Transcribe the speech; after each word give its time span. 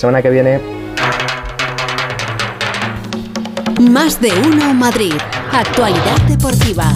semana 0.00 0.22
que 0.22 0.30
viene. 0.30 0.58
Más 3.82 4.18
de 4.18 4.32
uno 4.46 4.72
Madrid. 4.72 5.12
Actualidad 5.52 6.16
deportiva. 6.26 6.94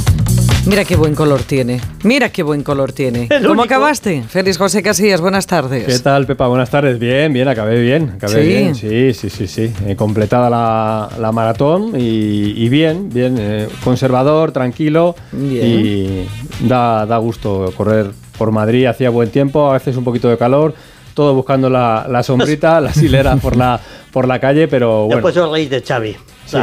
Mira 0.65 0.87
qué 0.87 0.97
buen 0.97 1.15
color 1.15 1.43
tiene. 1.43 1.83
Mira 2.03 2.31
qué 2.31 2.43
buen 2.43 2.63
color 2.63 2.95
tiene. 2.95 3.29
¿Cómo 3.47 3.63
acabaste? 3.63 4.23
Félix 4.23 4.57
José 4.57 4.83
Casillas, 4.83 5.21
buenas 5.21 5.47
tardes. 5.47 5.85
¿Qué 5.85 5.99
tal, 5.99 6.25
Pepa? 6.25 6.47
Buenas 6.47 6.71
tardes. 6.71 6.99
Bien, 6.99 7.31
bien, 7.31 7.47
acabé 7.47 7.79
bien. 7.79 8.13
Acabé 8.17 8.41
¿Sí? 8.41 8.49
bien. 8.49 8.75
Sí, 8.75 9.13
sí, 9.13 9.29
sí, 9.29 9.47
sí. 9.49 9.75
He 9.87 9.97
completada 9.97 10.49
la, 10.49 11.31
maratón 11.31 11.93
y, 11.95 12.67
bien, 12.71 13.11
bien. 13.11 13.37
Eh, 13.39 13.69
conservador, 13.85 14.53
tranquilo. 14.53 15.15
Y 15.39 16.25
da, 16.61 17.05
da 17.05 17.19
gusto 17.19 17.71
correr 17.77 18.13
por 18.39 18.51
Madrid. 18.51 18.87
Hacía 18.87 19.11
buen 19.11 19.29
tiempo, 19.29 19.69
a 19.69 19.75
veces 19.75 19.95
un 19.99 20.05
poquito 20.05 20.31
de 20.31 20.39
calor 20.39 20.75
todo 21.15 21.35
buscando 21.35 21.71
la, 21.71 22.07
la 22.09 22.23
sombrita, 22.23 22.81
las 22.81 22.97
hileras 22.99 23.41
por 23.41 23.57
la, 23.57 23.81
por 24.13 24.29
la 24.29 24.39
calle, 24.39 24.69
pero 24.69 25.07
bueno. 25.07 25.17
Después 25.17 25.37
os 25.37 25.51
reís 25.51 25.71
de 25.71 25.83
Xavi. 25.83 26.17
Sí. 26.47 26.59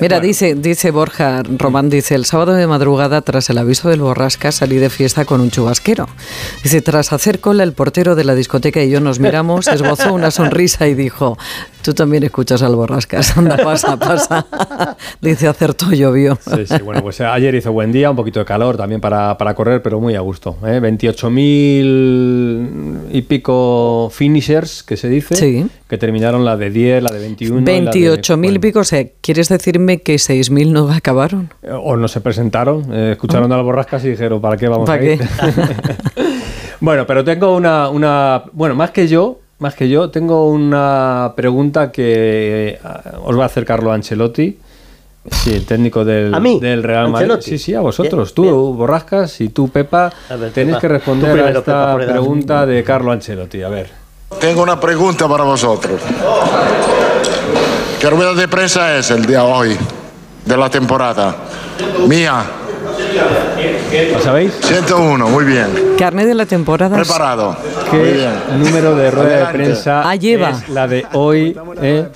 Mira, 0.00 0.20
dice, 0.20 0.54
dice 0.54 0.90
Borja 0.90 1.42
Román, 1.58 1.90
dice, 1.90 2.14
el 2.14 2.24
sábado 2.24 2.54
de 2.54 2.66
madrugada, 2.66 3.20
tras 3.22 3.50
el 3.50 3.58
aviso 3.58 3.88
del 3.88 4.00
borrasca, 4.00 4.52
salí 4.52 4.76
de 4.76 4.90
fiesta 4.90 5.24
con 5.24 5.40
un 5.40 5.50
chubasquero. 5.50 6.08
Dice, 6.62 6.82
tras 6.82 7.12
hacer 7.12 7.40
cola, 7.40 7.62
el 7.62 7.72
portero 7.72 8.14
de 8.14 8.24
la 8.24 8.34
discoteca 8.34 8.82
y 8.82 8.90
yo 8.90 9.00
nos 9.00 9.20
miramos, 9.20 9.68
esbozó 9.68 10.12
una 10.12 10.30
sonrisa 10.30 10.88
y 10.88 10.94
dijo, 10.94 11.38
tú 11.82 11.94
también 11.94 12.22
escuchas 12.22 12.62
al 12.62 12.74
borrascas, 12.74 13.36
anda, 13.36 13.56
pasa, 13.56 13.98
pasa. 13.98 14.46
dice, 15.20 15.48
acertó, 15.48 15.92
llovió. 15.92 16.38
sí, 16.44 16.66
sí, 16.66 16.78
bueno, 16.82 17.02
pues 17.02 17.20
ayer 17.20 17.54
hizo 17.54 17.72
buen 17.72 17.92
día, 17.92 18.10
un 18.10 18.16
poquito 18.16 18.40
de 18.40 18.46
calor 18.46 18.76
también 18.76 19.00
para, 19.00 19.38
para 19.38 19.54
correr, 19.54 19.82
pero 19.82 20.00
muy 20.00 20.14
a 20.14 20.20
gusto. 20.20 20.56
¿eh? 20.64 20.80
28.000 20.80 23.08
y 23.12 23.22
pico 23.22 24.10
finishers, 24.12 24.82
que 24.82 24.96
se 24.96 25.08
dice, 25.08 25.66
que 25.88 25.98
terminaron 25.98 26.44
la 26.44 26.56
de 26.56 26.70
10, 26.70 27.02
la 27.02 27.12
de 27.12 27.20
21. 27.20 27.66
28.000 27.66 28.54
y 28.54 28.58
pico, 28.58 28.80
o 28.80 28.84
sea, 28.84 29.06
¿quieres 29.20 29.48
decirme 29.86 30.02
que 30.02 30.14
6.000 30.16 30.70
no 30.70 30.90
acabaron? 30.90 31.50
Eh, 31.62 31.70
o 31.72 31.96
no 31.96 32.08
se 32.08 32.20
presentaron, 32.20 32.86
eh, 32.92 33.12
escucharon 33.12 33.52
a 33.52 33.56
las 33.56 33.64
borrascas 33.64 34.04
y 34.04 34.10
dijeron, 34.10 34.40
¿para 34.40 34.56
qué 34.56 34.68
vamos 34.68 34.88
a 34.88 35.02
ir? 35.02 35.20
bueno, 36.80 37.06
pero 37.06 37.24
tengo 37.24 37.54
una, 37.56 37.88
una, 37.88 38.44
bueno, 38.52 38.74
más 38.74 38.90
que 38.90 39.08
yo, 39.08 39.38
más 39.58 39.74
que 39.74 39.88
yo, 39.88 40.10
tengo 40.10 40.48
una 40.48 41.32
pregunta 41.36 41.92
que 41.92 42.68
eh, 42.68 42.78
os 43.24 43.38
va 43.38 43.44
a 43.44 43.46
hacer 43.46 43.64
Carlo 43.64 43.92
Ancelotti. 43.92 44.58
Sí, 45.30 45.54
el 45.54 45.64
técnico 45.64 46.04
del, 46.04 46.32
del 46.60 46.82
Real 46.82 47.08
Madrid. 47.08 47.30
Sí, 47.40 47.56
sí, 47.56 47.74
a 47.74 47.80
vosotros. 47.80 48.34
tú, 48.34 48.74
Borrascas, 48.74 49.40
y 49.40 49.50
tú, 49.50 49.68
Pepa, 49.68 50.12
tenéis 50.52 50.78
que 50.78 50.88
responder 50.88 51.38
a 51.38 51.50
esta 51.50 51.94
pregunta 51.94 52.66
de 52.66 52.82
Carlo 52.82 53.12
Ancelotti. 53.12 53.62
A 53.62 53.68
ver. 53.68 53.90
Tengo 54.40 54.64
una 54.64 54.80
pregunta 54.80 55.28
para 55.28 55.44
vosotros. 55.44 56.00
¿Qué 58.02 58.10
rueda 58.10 58.34
de 58.34 58.48
prensa 58.48 58.98
es 58.98 59.12
el 59.12 59.24
día 59.26 59.44
hoy 59.44 59.76
de 60.44 60.56
la 60.56 60.68
temporada? 60.68 61.36
Mía. 62.08 62.44
¿Lo 64.12 64.20
sabéis? 64.20 64.54
101, 64.60 65.28
muy 65.28 65.44
bien. 65.44 65.68
Carne 65.96 66.26
de 66.26 66.34
la 66.34 66.44
temporada. 66.44 66.96
Preparado. 66.96 67.56
¿Qué 67.92 68.28
número 68.58 68.96
de 68.96 69.08
rueda 69.08 69.46
de 69.46 69.52
prensa 69.52 70.02
ah, 70.10 70.16
lleva. 70.16 70.50
es 70.50 70.68
la 70.70 70.88
de 70.88 71.06
hoy 71.12 71.56
eh, 71.80 72.08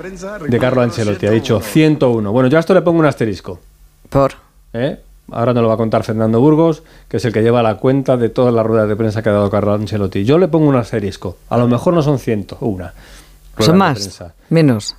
de 0.48 0.58
Carlo 0.58 0.82
Ancelotti? 0.82 1.28
Ha 1.28 1.30
dicho 1.30 1.60
101. 1.60 2.32
Bueno, 2.32 2.48
yo 2.48 2.56
a 2.56 2.60
esto 2.60 2.74
le 2.74 2.82
pongo 2.82 2.98
un 2.98 3.06
asterisco. 3.06 3.60
¿Por? 4.08 4.32
¿Eh? 4.72 4.98
Ahora 5.30 5.54
nos 5.54 5.62
lo 5.62 5.68
va 5.68 5.74
a 5.74 5.76
contar 5.76 6.02
Fernando 6.02 6.40
Burgos, 6.40 6.82
que 7.08 7.18
es 7.18 7.24
el 7.26 7.32
que 7.32 7.42
lleva 7.42 7.62
la 7.62 7.76
cuenta 7.76 8.16
de 8.16 8.28
todas 8.28 8.52
las 8.52 8.66
ruedas 8.66 8.88
de 8.88 8.96
prensa 8.96 9.22
que 9.22 9.28
ha 9.28 9.34
dado 9.34 9.48
Carlo 9.50 9.74
Ancelotti. 9.74 10.24
Yo 10.24 10.36
le 10.36 10.48
pongo 10.48 10.66
un 10.66 10.74
asterisco. 10.74 11.36
A 11.48 11.56
lo 11.56 11.68
mejor 11.68 11.94
no 11.94 12.02
son 12.02 12.18
101. 12.18 12.90
Son 13.60 13.78
más, 13.78 14.20
menos 14.50 14.96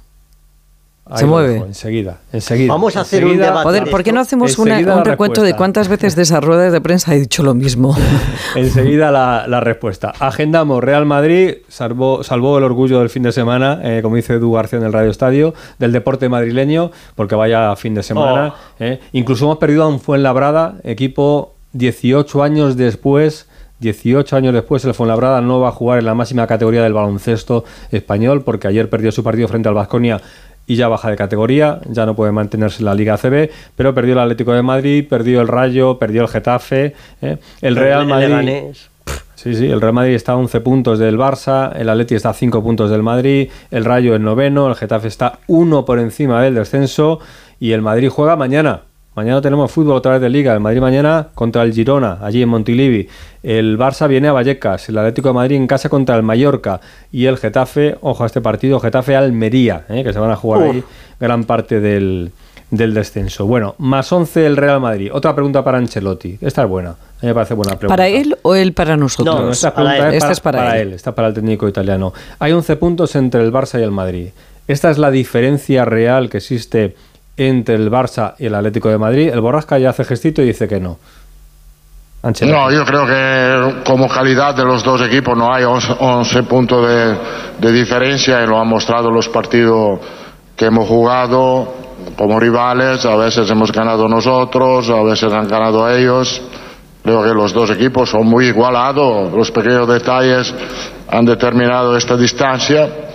se 1.16 1.25
mueve. 1.25 1.58
enseguida, 1.58 2.17
enseguida. 2.33 2.73
Vamos 2.73 2.95
a 2.95 3.02
hacer 3.02 3.25
un 3.25 3.38
debate. 3.38 3.83
¿por 3.89 4.03
qué 4.03 4.11
no 4.11 4.22
hacemos 4.22 4.58
un 4.58 4.67
recuento 5.05 5.41
de 5.41 5.55
cuántas 5.55 5.88
veces 5.88 6.16
de 6.16 6.23
esas 6.23 6.44
ruedas 6.44 6.72
de 6.72 6.81
prensa 6.81 7.13
he 7.16 7.19
dicho 7.19 7.44
lo 7.44 7.53
mismo? 7.53 7.95
enseguida 8.56 9.12
la, 9.12 9.59
respuesta. 9.59 10.13
Agendamos 10.19 10.84
Real 10.84 11.06
Madrid, 11.06 11.56
salvó, 11.68 12.23
salvó 12.23 12.57
el 12.57 12.63
orgullo 12.63 13.00
del 13.00 13.09
fin 13.09 13.23
de 13.23 13.31
semana, 13.31 13.79
eh, 13.84 14.01
como 14.01 14.16
dice 14.16 14.34
Edu 14.34 14.51
García 14.51 14.79
en 14.79 14.85
el 14.85 14.94
Radio 14.94 15.09
Estadio, 15.09 15.53
del 15.79 15.91
deporte 15.91 16.29
madrileño, 16.29 16.91
porque 17.16 17.35
vaya 17.35 17.75
fin 17.75 17.95
de 17.95 18.03
semana. 18.03 18.53
Oh. 18.53 18.84
Eh. 18.84 19.00
Incluso 19.13 19.45
hemos 19.45 19.57
perdido 19.57 19.84
a 19.84 19.88
un 19.88 20.00
Fuenlabrada, 20.00 20.75
equipo 20.84 21.56
18 21.74 22.44
años 22.44 22.78
después 22.78 23.47
18 23.79 24.35
años 24.35 24.53
después, 24.53 24.84
el 24.85 24.94
Fuenlabrada 24.94 25.41
no 25.41 25.59
va 25.59 25.69
a 25.69 25.72
jugar 25.72 26.00
en 26.00 26.06
la 26.06 26.16
máxima 26.16 26.47
categoría 26.47 26.81
del 26.81 26.94
baloncesto 26.94 27.63
español 27.91 28.41
porque 28.41 28.68
ayer 28.68 28.89
perdió 28.89 29.12
su 29.12 29.24
partido 29.24 29.47
frente 29.47 29.69
al 29.69 29.75
Vasconia 29.75 30.19
y 30.67 30.75
ya 30.75 30.89
baja 30.89 31.09
de 31.09 31.16
categoría, 31.16 31.79
ya 31.89 32.05
no 32.05 32.16
puede 32.16 32.31
mantenerse 32.31 32.79
en 32.79 32.85
la 32.85 32.94
Liga 32.94 33.17
CB, 33.17 33.50
pero 33.75 33.94
perdió 33.94 34.13
el 34.13 34.19
Atlético 34.19 34.53
de 34.53 34.61
Madrid, 34.61 35.05
perdió 35.09 35.41
el 35.41 35.47
Rayo, 35.47 35.97
perdió 35.97 36.22
el 36.22 36.28
Getafe, 36.28 36.94
¿eh? 37.22 37.38
el 37.61 37.75
Real 37.75 38.05
Madrid. 38.05 38.75
Sí, 39.35 39.53
sí, 39.53 39.67
el 39.67 39.79
Real 39.79 39.94
Madrid 39.94 40.16
está 40.16 40.33
a 40.33 40.35
11 40.35 40.61
puntos 40.61 41.00
del 41.00 41.17
Barça, 41.17 41.72
el 41.75 41.89
Atleti 41.89 42.16
está 42.16 42.31
a 42.31 42.33
5 42.33 42.61
puntos 42.61 42.89
del 42.89 43.03
Madrid, 43.03 43.50
el 43.72 43.85
Rayo 43.85 44.16
en 44.16 44.23
noveno, 44.23 44.67
el 44.67 44.75
Getafe 44.75 45.07
está 45.07 45.39
uno 45.47 45.85
por 45.85 46.00
encima 46.00 46.41
del 46.41 46.56
descenso 46.56 47.19
y 47.59 47.72
el 47.72 47.81
Madrid 47.81 48.09
juega 48.09 48.35
mañana 48.35 48.81
Mañana 49.17 49.41
tenemos 49.41 49.72
fútbol 49.72 49.95
otra 49.95 50.11
vez 50.11 50.22
de 50.22 50.29
Liga. 50.29 50.53
El 50.53 50.59
Madrid 50.59 50.79
mañana 50.79 51.29
contra 51.33 51.63
el 51.63 51.73
Girona, 51.73 52.19
allí 52.22 52.44
en 52.44 52.50
Montilivi. 52.50 53.09
El 53.41 53.75
Barça 53.75 54.07
viene 54.07 54.28
a 54.28 54.31
Vallecas. 54.31 54.89
El 54.89 54.97
Atlético 55.00 55.29
de 55.29 55.33
Madrid 55.33 55.55
en 55.55 55.66
casa 55.66 55.89
contra 55.89 56.16
el 56.16 56.22
Mallorca. 56.22 56.79
Y 57.11 57.25
el 57.25 57.38
Getafe, 57.38 57.97
ojo 58.01 58.23
a 58.23 58.27
este 58.27 58.41
partido, 58.41 58.79
Getafe-Almería, 58.79 59.85
¿eh? 59.89 60.03
que 60.03 60.13
se 60.13 60.19
van 60.19 60.29
a 60.29 60.35
jugar 60.35 60.69
ahí 60.69 60.83
gran 61.19 61.45
parte 61.45 61.79
del, 61.79 62.31
descenso. 62.69 63.47
Bueno, 63.47 63.73
más 63.79 64.11
11 64.11 64.45
el 64.45 64.56
Real 64.56 64.79
Madrid. 64.81 65.09
Otra 65.11 65.33
pregunta 65.33 65.63
para 65.63 65.79
Ancelotti. 65.79 66.38
Esta 66.39 66.61
es 66.61 66.69
buena. 66.69 66.91
A 66.91 67.23
mí 67.23 67.27
me 67.29 67.33
parece 67.33 67.56
buena 67.56 67.72
pregunta. 67.72 67.94
¿Para 67.95 68.09
él 68.09 68.38
o 68.44 68.53
él 68.53 68.73
para 68.73 68.97
nosotros? 68.97 69.41
No, 69.41 69.50
esta 69.50 69.73
pregunta 69.73 70.09
es, 70.09 70.39
para, 70.41 70.77
él. 70.79 70.94
Está 70.94 71.16
para 71.16 71.29
el 71.29 71.33
técnico 71.33 71.67
italiano. 71.67 72.13
Hay 72.38 72.51
11 72.51 72.75
puntos 72.75 73.16
entre 73.16 73.44
el 73.44 73.51
Barça 73.51 73.79
y 73.79 73.83
el 73.83 73.89
Madrid. 73.89 74.27
Esta 74.67 74.91
es 74.91 75.00
la 75.00 75.09
diferencia 75.09 75.85
real 75.85 76.29
que 76.29 76.38
existe 76.38 76.94
entre 77.38 77.75
el 77.75 77.90
Barça 77.90 78.34
y 78.40 78.48
el 78.48 78.56
Atlético 78.56 78.90
de 78.90 78.98
Madrid. 78.98 79.30
El 79.31 79.42
Borrasca 79.42 79.78
ya 79.78 79.92
hace 79.92 80.03
gestito 80.03 80.42
y 80.42 80.48
dice 80.48 80.68
que 80.68 80.80
no. 80.80 80.98
No, 82.24 82.72
yo 82.72 82.84
creo 82.84 83.06
que 83.06 83.84
como 83.86 84.09
calidad 84.09 84.56
de 84.56 84.66
los 84.66 84.84
dos 84.84 85.02
equipos 85.02 85.38
no 85.38 85.53
hay 85.53 85.64
11, 85.64 86.44
puntos 86.44 86.86
de, 87.59 87.72
diferencia 87.72 88.44
y 88.44 88.48
lo 88.48 88.59
han 88.59 88.68
mostrado 88.68 89.12
los 89.12 89.30
partidos 89.30 90.00
que 90.56 90.66
hemos 90.66 90.88
jugado 90.88 91.74
como 92.18 92.40
rivales. 92.40 93.06
A 93.06 93.16
veces 93.16 93.50
hemos 93.50 93.72
ganado 93.72 94.09
nosotros, 94.09 94.90
a 94.90 95.04
veces 95.04 95.31
han 95.31 95.48
ganado 95.48 95.88
ellos. 95.90 96.42
Creo 97.04 97.24
que 97.24 97.34
los 97.34 97.54
dos 97.54 97.69
equipos 97.69 98.09
son 98.09 98.25
muy 98.25 98.48
igualados. 98.48 99.31
Los 99.31 99.52
pequeños 99.52 99.88
detalles 99.88 100.54
han 101.08 101.24
determinado 101.24 101.96
esta 101.96 102.18
distancia 102.18 103.06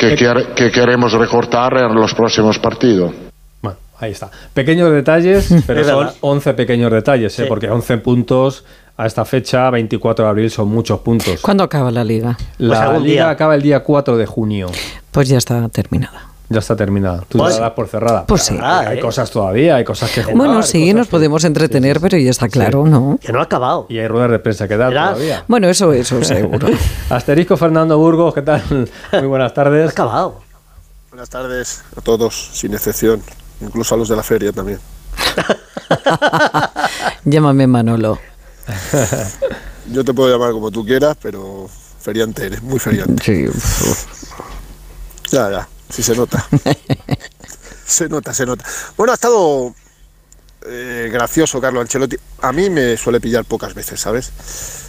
que, 0.00 0.70
queremos 0.70 1.12
recortar 1.12 1.76
en 1.76 1.94
los 1.94 2.14
próximos 2.14 2.58
partidos. 2.58 3.12
Bueno, 3.60 3.78
ahí 3.98 4.12
está. 4.12 4.30
Pequeños 4.54 4.90
detalles, 4.92 5.54
pero 5.66 5.84
son 5.84 6.10
11 6.20 6.54
pequeños 6.54 6.90
detalles, 6.90 7.38
¿eh? 7.38 7.46
porque 7.46 7.68
11 7.68 7.98
puntos 7.98 8.64
a 8.96 9.06
esta 9.06 9.24
fecha, 9.24 9.70
24 9.70 10.24
de 10.24 10.30
abril, 10.30 10.50
son 10.50 10.68
muchos 10.68 11.00
puntos. 11.00 11.40
¿Cuándo 11.40 11.64
acaba 11.64 11.90
la 11.90 12.04
liga? 12.04 12.36
La 12.58 12.90
pues 12.90 13.02
liga 13.02 13.30
acaba 13.30 13.54
el 13.54 13.62
día 13.62 13.82
4 13.82 14.16
de 14.16 14.26
junio. 14.26 14.70
Pues 15.10 15.28
ya 15.28 15.38
está 15.38 15.68
terminada. 15.68 16.29
Ya 16.52 16.58
está 16.58 16.74
terminada. 16.74 17.22
Tú 17.28 17.38
pues, 17.38 17.54
la 17.54 17.60
das 17.60 17.70
por 17.74 17.86
cerrada. 17.86 18.26
Pues 18.26 18.42
sí. 18.42 18.58
hay 18.60 18.98
¿eh? 18.98 19.00
cosas 19.00 19.30
todavía, 19.30 19.76
hay 19.76 19.84
cosas 19.84 20.10
que 20.10 20.24
jugar. 20.24 20.36
Bueno, 20.36 20.62
sí, 20.64 20.92
nos 20.92 21.06
podemos 21.06 21.44
entretener, 21.44 22.00
pero 22.00 22.18
ya 22.18 22.28
está 22.28 22.48
claro, 22.48 22.84
¿no? 22.86 23.20
Que 23.22 23.32
no 23.32 23.38
ha 23.38 23.44
acabado. 23.44 23.86
Y 23.88 24.00
hay 24.00 24.08
ruedas 24.08 24.32
de 24.32 24.40
prensa 24.40 24.66
que 24.66 24.76
dar 24.76 24.92
todavía. 24.92 25.44
Bueno, 25.46 25.68
eso, 25.68 25.92
eso 25.92 26.24
seguro. 26.24 26.66
Asterisco 27.08 27.56
Fernando 27.56 27.96
Burgos, 27.98 28.34
¿qué 28.34 28.42
tal? 28.42 28.64
Muy 29.12 29.26
buenas 29.28 29.54
tardes. 29.54 29.86
Ha 29.86 29.90
acabado. 29.92 30.40
Buenas 31.10 31.30
tardes 31.30 31.84
a 31.96 32.00
todos, 32.00 32.50
sin 32.52 32.74
excepción, 32.74 33.22
incluso 33.60 33.94
a 33.94 33.98
los 33.98 34.08
de 34.08 34.16
la 34.16 34.24
feria 34.24 34.50
también. 34.50 34.80
Llámame 37.24 37.68
Manolo. 37.68 38.18
Yo 39.92 40.04
te 40.04 40.12
puedo 40.12 40.32
llamar 40.32 40.50
como 40.50 40.72
tú 40.72 40.84
quieras, 40.84 41.16
pero 41.22 41.68
feriante 42.00 42.46
eres, 42.46 42.60
muy 42.60 42.80
feriante. 42.80 43.22
Sí. 43.22 43.46
Ya, 45.30 45.48
ya. 45.48 45.68
Sí, 45.90 46.02
se 46.02 46.14
nota. 46.14 46.46
se 47.86 48.08
nota, 48.08 48.32
se 48.32 48.46
nota. 48.46 48.64
Bueno, 48.96 49.12
ha 49.12 49.14
estado 49.14 49.74
eh, 50.66 51.08
gracioso 51.12 51.60
Carlo 51.60 51.80
Ancelotti. 51.80 52.16
A 52.42 52.52
mí 52.52 52.70
me 52.70 52.96
suele 52.96 53.20
pillar 53.20 53.44
pocas 53.44 53.74
veces, 53.74 54.00
¿sabes? 54.00 54.30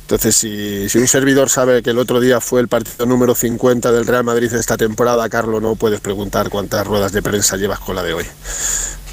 Entonces, 0.01 0.35
si, 0.35 0.89
si, 0.89 0.97
un 0.97 1.07
servidor 1.07 1.49
sabe 1.49 1.81
que 1.81 1.91
el 1.91 1.99
otro 1.99 2.19
día 2.19 2.41
fue 2.41 2.59
el 2.59 2.67
partido 2.67 3.05
número 3.05 3.33
50 3.33 3.91
del 3.91 4.05
Real 4.05 4.23
Madrid 4.23 4.53
esta 4.53 4.75
temporada, 4.75 5.27
Carlo, 5.29 5.61
no 5.61 5.75
puedes 5.75 6.01
preguntar 6.01 6.49
cuántas 6.49 6.85
ruedas 6.85 7.13
de 7.13 7.21
prensa 7.21 7.55
llevas 7.55 7.79
con 7.79 7.95
la 7.95 8.03
de 8.03 8.13
hoy. 8.13 8.25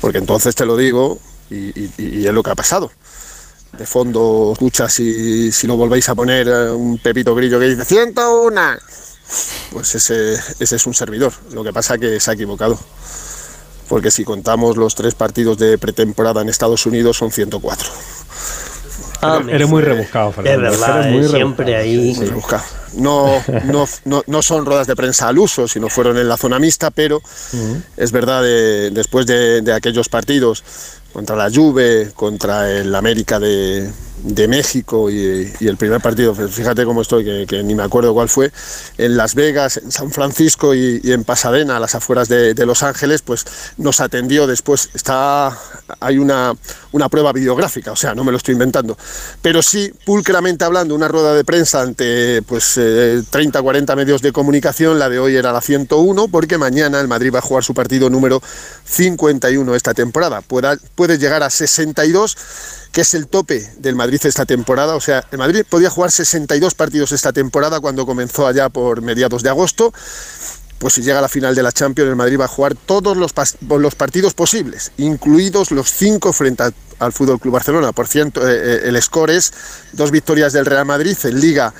Porque 0.00 0.18
entonces 0.18 0.54
te 0.54 0.66
lo 0.66 0.76
digo 0.76 1.20
y, 1.50 2.26
es 2.26 2.32
lo 2.32 2.42
que 2.42 2.50
ha 2.50 2.56
pasado. 2.56 2.90
De 3.76 3.86
fondo 3.86 4.50
escuchas 4.52 4.92
si, 4.92 5.52
si 5.52 5.66
lo 5.66 5.76
volvéis 5.76 6.08
a 6.08 6.14
poner 6.14 6.48
eh, 6.48 6.70
un 6.70 6.98
Pepito 6.98 7.34
Grillo 7.34 7.60
que 7.60 7.66
dice 7.66 7.84
101 7.84 8.60
pues 9.72 9.94
ese, 9.94 10.34
ese 10.58 10.76
es 10.76 10.86
un 10.86 10.94
servidor. 10.94 11.32
Lo 11.52 11.64
que 11.64 11.72
pasa 11.72 11.98
que 11.98 12.20
se 12.20 12.30
ha 12.30 12.34
equivocado. 12.34 12.78
Porque 13.88 14.10
si 14.10 14.24
contamos 14.24 14.76
los 14.76 14.94
tres 14.94 15.14
partidos 15.14 15.56
de 15.58 15.78
pretemporada 15.78 16.42
en 16.42 16.48
Estados 16.48 16.84
Unidos 16.84 17.16
son 17.16 17.30
104. 17.30 17.88
Ah, 19.20 19.40
eres 19.48 19.68
muy 19.68 19.82
rebuscado, 19.82 20.30
Fernando. 20.30 20.68
Es 20.68 20.78
verdad, 20.78 21.10
muy 21.10 21.26
siempre 21.26 21.76
ahí. 21.76 22.16
No, 22.94 23.42
no, 23.64 23.86
no, 24.04 24.22
no, 24.26 24.42
son 24.42 24.64
ruedas 24.64 24.86
de 24.86 24.94
prensa 24.94 25.28
al 25.28 25.38
uso, 25.38 25.66
sino 25.66 25.88
fueron 25.88 26.18
en 26.18 26.28
la 26.28 26.36
zona 26.36 26.58
mixta, 26.58 26.90
pero 26.90 27.20
es 27.96 28.12
verdad, 28.12 28.42
después 28.92 29.26
de, 29.26 29.60
de, 29.60 29.72
aquellos 29.72 30.08
partidos 30.08 30.62
contra 31.12 31.36
la 31.36 31.50
Juve, 31.50 32.12
contra 32.14 32.70
el 32.70 32.94
América 32.94 33.38
de, 33.38 33.90
de 34.22 34.48
México 34.48 35.10
y, 35.10 35.52
el 35.60 35.76
primer 35.76 36.00
partido, 36.00 36.34
fíjate 36.34 36.84
cómo 36.84 37.02
estoy, 37.02 37.46
que, 37.46 37.62
ni 37.62 37.74
me 37.74 37.82
acuerdo 37.82 38.14
cuál 38.14 38.28
fue, 38.28 38.50
en 38.96 39.16
Las 39.16 39.34
Vegas, 39.34 39.76
en 39.78 39.92
San 39.92 40.10
Francisco 40.10 40.74
y, 40.74 41.00
en 41.04 41.24
Pasadena, 41.24 41.76
a 41.76 41.80
las 41.80 41.94
afueras 41.94 42.28
de, 42.28 42.54
Los 42.66 42.82
Ángeles, 42.82 43.22
pues 43.22 43.46
nos 43.78 44.00
atendió 44.00 44.46
después. 44.46 44.90
Está, 44.92 45.56
hay 46.00 46.18
una, 46.18 46.54
una 46.92 47.08
prueba 47.08 47.32
videográfica, 47.32 47.92
o 47.92 47.96
sea, 47.96 48.14
no 48.14 48.24
me 48.24 48.30
lo 48.30 48.36
estoy 48.36 48.52
inventando, 48.52 48.96
pero 49.40 49.62
sí, 49.62 49.92
pulcramente 50.04 50.64
hablando, 50.64 50.94
una 50.94 51.08
rueda 51.08 51.34
de 51.34 51.44
prensa 51.44 51.80
ante 51.80 52.42
pues 52.42 52.74
30, 53.30 53.58
eh, 53.58 53.62
40 53.62 53.96
medios 53.96 54.22
de 54.22 54.32
comunicación, 54.32 54.98
la 54.98 55.08
de 55.08 55.18
hoy 55.18 55.36
era 55.36 55.52
la 55.52 55.60
101, 55.60 56.28
porque 56.28 56.58
mañana 56.58 57.00
el 57.00 57.08
Madrid 57.08 57.32
va 57.34 57.38
a 57.38 57.42
jugar 57.42 57.64
su 57.64 57.74
partido 57.74 58.10
número 58.10 58.42
51 58.84 59.74
esta 59.74 59.94
temporada. 59.94 60.42
Puede, 60.42 60.78
puede 60.98 61.16
llegar 61.16 61.44
a 61.44 61.50
62 61.50 62.36
que 62.90 63.02
es 63.02 63.14
el 63.14 63.28
tope 63.28 63.70
del 63.78 63.94
Madrid 63.94 64.20
esta 64.24 64.44
temporada. 64.44 64.96
O 64.96 65.00
sea, 65.00 65.24
el 65.30 65.38
Madrid 65.38 65.64
podía 65.68 65.90
jugar 65.90 66.10
62 66.10 66.74
partidos 66.74 67.12
esta 67.12 67.32
temporada 67.32 67.78
cuando 67.78 68.04
comenzó 68.04 68.48
allá 68.48 68.68
por 68.68 69.00
mediados 69.00 69.44
de 69.44 69.48
agosto. 69.48 69.94
Pues 70.80 70.94
si 70.94 71.02
llega 71.02 71.20
a 71.20 71.22
la 71.22 71.28
final 71.28 71.54
de 71.54 71.62
la 71.62 71.70
Champions, 71.70 72.08
el 72.10 72.16
Madrid 72.16 72.40
va 72.40 72.46
a 72.46 72.48
jugar 72.48 72.74
todos 72.74 73.16
los, 73.16 73.32
los 73.60 73.94
partidos 73.94 74.34
posibles, 74.34 74.90
incluidos 74.96 75.70
los 75.70 75.88
cinco 75.92 76.32
frente 76.32 76.64
al 76.98 77.12
Fútbol 77.12 77.38
Club 77.38 77.54
Barcelona. 77.54 77.92
Por 77.92 78.08
cierto, 78.08 78.48
eh, 78.48 78.56
eh, 78.56 78.80
el 78.86 79.00
score 79.00 79.30
es 79.30 79.52
dos 79.92 80.10
victorias 80.10 80.52
del 80.52 80.66
Real 80.66 80.84
Madrid 80.84 81.16
en 81.22 81.38
Liga 81.38 81.72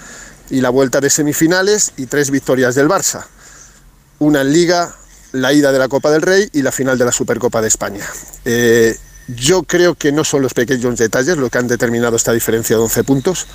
y 0.48 0.60
la 0.60 0.70
vuelta 0.70 1.00
de 1.00 1.10
semifinales 1.10 1.90
y 1.96 2.06
tres 2.06 2.30
victorias 2.30 2.76
del 2.76 2.88
Barça. 2.88 3.24
Una 4.20 4.42
en 4.42 4.52
Liga, 4.52 4.94
la 5.32 5.52
ida 5.52 5.72
de 5.72 5.78
la 5.80 5.88
Copa 5.88 6.12
del 6.12 6.22
Rey 6.22 6.48
y 6.52 6.62
la 6.62 6.70
final 6.70 6.96
de 6.96 7.04
la 7.04 7.12
Supercopa 7.12 7.60
de 7.60 7.68
España. 7.68 8.04
Eh, 8.44 8.96
yo 9.28 9.62
creo 9.62 9.94
que 9.94 10.10
no 10.10 10.24
son 10.24 10.42
los 10.42 10.54
pequeños 10.54 10.96
detalles 10.96 11.36
lo 11.36 11.50
que 11.50 11.58
han 11.58 11.68
determinado 11.68 12.16
esta 12.16 12.32
diferencia 12.32 12.76
de 12.76 12.82
11 12.82 13.04
puntos. 13.04 13.46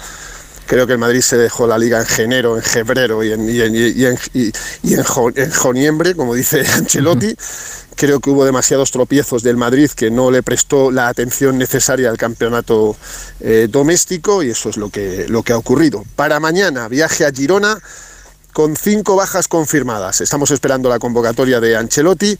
Creo 0.65 0.87
que 0.87 0.93
el 0.93 0.99
Madrid 0.99 1.21
se 1.21 1.35
dejó 1.35 1.67
la 1.67 1.77
liga 1.77 2.01
en 2.01 2.21
enero, 2.21 2.55
en 2.55 2.63
febrero 2.63 3.23
y 3.23 3.33
en, 3.33 3.49
y 3.49 4.93
en, 4.93 5.51
joniembre, 5.51 6.15
como 6.15 6.35
dice 6.35 6.65
Ancelotti. 6.73 7.35
Creo 7.95 8.19
que 8.19 8.29
hubo 8.29 8.45
demasiados 8.45 8.91
tropiezos 8.91 9.43
del 9.43 9.57
Madrid 9.57 9.91
que 9.91 10.09
no 10.09 10.31
le 10.31 10.41
prestó 10.41 10.89
la 10.89 11.09
atención 11.09 11.57
necesaria 11.57 12.09
al 12.09 12.17
campeonato 12.17 12.95
eh, 13.39 13.67
doméstico 13.69 14.41
y 14.41 14.49
eso 14.49 14.69
es 14.69 14.77
lo 14.77 14.89
que, 14.89 15.27
lo 15.27 15.43
que 15.43 15.53
ha 15.53 15.57
ocurrido. 15.57 16.03
Para 16.15 16.39
mañana, 16.39 16.87
viaje 16.87 17.25
a 17.25 17.31
Girona 17.31 17.79
con 18.53 18.75
cinco 18.75 19.15
bajas 19.15 19.47
confirmadas. 19.47 20.21
Estamos 20.21 20.51
esperando 20.51 20.87
la 20.87 20.99
convocatoria 20.99 21.59
de 21.59 21.75
Ancelotti 21.75 22.37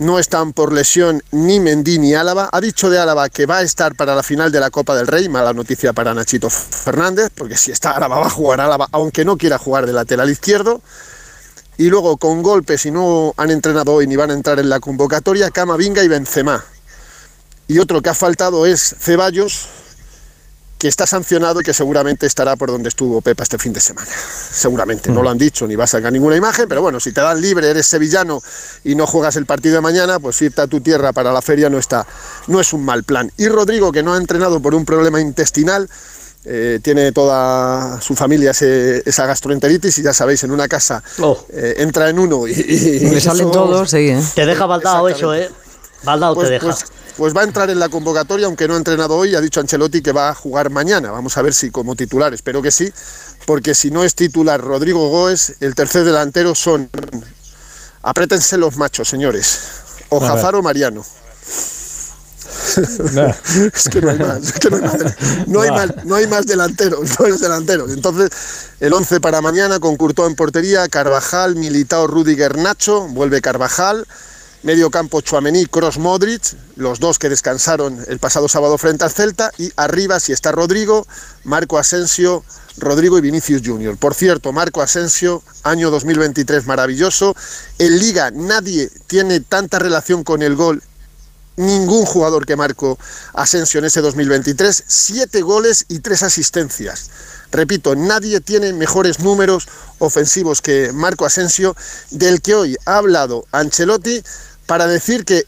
no 0.00 0.18
están 0.18 0.54
por 0.54 0.72
lesión 0.72 1.22
ni 1.30 1.60
Mendy 1.60 1.98
ni 1.98 2.14
Álava. 2.14 2.48
Ha 2.52 2.60
dicho 2.60 2.88
de 2.88 2.98
Álava 2.98 3.28
que 3.28 3.44
va 3.44 3.58
a 3.58 3.62
estar 3.62 3.94
para 3.94 4.14
la 4.14 4.22
final 4.22 4.50
de 4.50 4.58
la 4.58 4.70
Copa 4.70 4.96
del 4.96 5.06
Rey, 5.06 5.28
mala 5.28 5.52
noticia 5.52 5.92
para 5.92 6.14
Nachito 6.14 6.48
Fernández, 6.48 7.30
porque 7.34 7.56
si 7.56 7.70
está 7.70 7.90
Álava 7.90 8.18
va 8.18 8.26
a 8.26 8.30
jugar 8.30 8.62
Álava, 8.62 8.88
aunque 8.92 9.26
no 9.26 9.36
quiera 9.36 9.58
jugar 9.58 9.86
de 9.86 9.92
lateral 9.92 10.30
izquierdo. 10.30 10.80
Y 11.76 11.90
luego 11.90 12.16
con 12.16 12.42
golpes, 12.42 12.80
si 12.80 12.90
no 12.90 13.34
han 13.36 13.50
entrenado 13.50 13.92
hoy 13.92 14.06
ni 14.06 14.16
van 14.16 14.30
a 14.30 14.34
entrar 14.34 14.58
en 14.58 14.70
la 14.70 14.80
convocatoria, 14.80 15.50
Camavinga 15.50 16.02
y 16.02 16.08
Benzema. 16.08 16.64
Y 17.68 17.78
otro 17.78 18.00
que 18.00 18.08
ha 18.08 18.14
faltado 18.14 18.64
es 18.64 18.96
Ceballos, 18.98 19.66
que 20.80 20.88
está 20.88 21.06
sancionado 21.06 21.60
y 21.60 21.62
que 21.62 21.74
seguramente 21.74 22.26
estará 22.26 22.56
por 22.56 22.70
donde 22.70 22.88
estuvo 22.88 23.20
Pepa 23.20 23.42
este 23.42 23.58
fin 23.58 23.74
de 23.74 23.80
semana. 23.80 24.08
Seguramente, 24.50 25.10
no 25.12 25.22
lo 25.22 25.28
han 25.28 25.36
dicho 25.36 25.66
ni 25.66 25.76
va 25.76 25.84
a 25.84 25.86
sacar 25.86 26.10
ninguna 26.10 26.36
imagen, 26.36 26.66
pero 26.70 26.80
bueno, 26.80 26.98
si 26.98 27.12
te 27.12 27.20
dan 27.20 27.38
libre, 27.38 27.68
eres 27.68 27.86
sevillano 27.86 28.42
y 28.82 28.94
no 28.94 29.06
juegas 29.06 29.36
el 29.36 29.44
partido 29.44 29.74
de 29.74 29.82
mañana, 29.82 30.18
pues 30.18 30.40
irte 30.40 30.62
a 30.62 30.66
tu 30.66 30.80
tierra 30.80 31.12
para 31.12 31.34
la 31.34 31.42
feria 31.42 31.68
no, 31.68 31.76
está, 31.76 32.06
no 32.46 32.60
es 32.60 32.72
un 32.72 32.82
mal 32.82 33.04
plan. 33.04 33.30
Y 33.36 33.48
Rodrigo, 33.48 33.92
que 33.92 34.02
no 34.02 34.14
ha 34.14 34.16
entrenado 34.16 34.60
por 34.60 34.74
un 34.74 34.86
problema 34.86 35.20
intestinal, 35.20 35.86
eh, 36.46 36.80
tiene 36.82 37.12
toda 37.12 38.00
su 38.00 38.16
familia 38.16 38.52
esa 38.52 39.26
gastroenteritis 39.26 39.98
y 39.98 40.02
ya 40.02 40.14
sabéis, 40.14 40.44
en 40.44 40.50
una 40.50 40.66
casa 40.66 41.02
oh. 41.18 41.44
eh, 41.50 41.74
entra 41.76 42.08
en 42.08 42.18
uno 42.18 42.48
y, 42.48 42.54
le 42.54 43.20
salen 43.20 43.50
todos, 43.50 43.90
sí, 43.90 44.08
¿eh? 44.08 44.22
Te 44.34 44.46
deja 44.46 44.64
baldado 44.64 45.10
eso, 45.10 45.34
¿eh? 45.34 45.50
Baldado 46.04 46.32
te 46.32 46.36
pues, 46.36 46.48
deja. 46.48 46.66
Pues, 46.66 46.84
pues 47.16 47.36
va 47.36 47.42
a 47.42 47.44
entrar 47.44 47.70
en 47.70 47.78
la 47.78 47.88
convocatoria, 47.88 48.46
aunque 48.46 48.68
no 48.68 48.74
ha 48.74 48.76
entrenado 48.76 49.16
hoy, 49.16 49.34
ha 49.34 49.40
dicho 49.40 49.60
Ancelotti 49.60 50.02
que 50.02 50.12
va 50.12 50.30
a 50.30 50.34
jugar 50.34 50.70
mañana. 50.70 51.10
Vamos 51.10 51.36
a 51.36 51.42
ver 51.42 51.54
si 51.54 51.70
como 51.70 51.96
titular, 51.96 52.32
espero 52.34 52.62
que 52.62 52.70
sí, 52.70 52.92
porque 53.46 53.74
si 53.74 53.90
no 53.90 54.04
es 54.04 54.14
titular 54.14 54.60
Rodrigo 54.60 55.08
Goes, 55.08 55.54
el 55.60 55.74
tercer 55.74 56.04
delantero 56.04 56.54
son. 56.54 56.90
Aprétense 58.02 58.56
los 58.56 58.76
machos, 58.76 59.08
señores. 59.08 59.58
O 60.08 60.18
o 60.18 60.62
Mariano. 60.62 61.04
es 63.74 63.88
que 63.88 64.00
no 64.00 64.10
hay 64.10 64.18
más, 64.18 64.54
no 65.46 65.60
hay 65.60 65.70
más, 65.70 66.04
no 66.04 66.14
hay 66.14 66.26
más, 66.26 66.46
delanteros, 66.46 67.18
no 67.18 67.36
delanteros. 67.36 67.90
Entonces, 67.90 68.30
el 68.80 68.92
11 68.92 69.20
para 69.20 69.40
mañana 69.40 69.80
con 69.80 69.96
Courtois 69.96 70.28
en 70.30 70.36
portería, 70.36 70.88
Carvajal, 70.88 71.56
Militao, 71.56 72.06
Rudiger, 72.06 72.58
Nacho, 72.58 73.08
vuelve 73.08 73.40
Carvajal, 73.40 74.06
medio 74.62 74.90
campo 74.90 75.20
Chuamení, 75.20 75.66
Cross 75.66 75.98
Modric, 75.98 76.42
los 76.76 77.00
dos 77.00 77.18
que 77.18 77.28
descansaron 77.28 77.98
el 78.08 78.18
pasado 78.18 78.48
sábado 78.48 78.76
frente 78.78 79.04
al 79.04 79.10
Celta, 79.10 79.50
y 79.58 79.72
arriba, 79.76 80.20
si 80.20 80.32
está 80.32 80.52
Rodrigo, 80.52 81.06
Marco 81.44 81.78
Asensio, 81.78 82.44
Rodrigo 82.76 83.18
y 83.18 83.20
Vinicius 83.20 83.62
Junior. 83.64 83.96
Por 83.96 84.14
cierto, 84.14 84.52
Marco 84.52 84.82
Asensio, 84.82 85.42
año 85.62 85.90
2023 85.90 86.66
maravilloso. 86.66 87.34
En 87.78 87.98
Liga 87.98 88.30
nadie 88.30 88.90
tiene 89.06 89.40
tanta 89.40 89.78
relación 89.78 90.24
con 90.24 90.42
el 90.42 90.56
gol, 90.56 90.82
ningún 91.56 92.04
jugador 92.06 92.46
que 92.46 92.56
Marco 92.56 92.98
Asensio 93.34 93.78
en 93.78 93.86
ese 93.86 94.00
2023, 94.00 94.84
siete 94.86 95.42
goles 95.42 95.84
y 95.88 96.00
tres 96.00 96.22
asistencias. 96.22 97.10
Repito, 97.52 97.96
nadie 97.96 98.40
tiene 98.40 98.72
mejores 98.72 99.18
números 99.18 99.68
ofensivos 99.98 100.62
que 100.62 100.92
Marco 100.92 101.26
Asensio, 101.26 101.76
del 102.10 102.40
que 102.40 102.54
hoy 102.54 102.76
ha 102.86 102.96
hablado 102.98 103.44
Ancelotti 103.50 104.22
para 104.70 104.86
decir 104.86 105.24
que, 105.24 105.42